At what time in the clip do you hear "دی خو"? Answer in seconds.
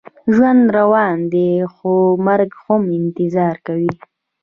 1.31-1.91